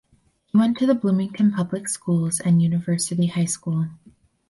He 0.47 0.57
went 0.57 0.79
to 0.79 0.87
the 0.87 0.95
Bloomington 0.95 1.51
public 1.51 1.87
schools 1.87 2.39
and 2.39 2.59
University 2.63 3.27
High 3.27 3.45
School. 3.45 3.89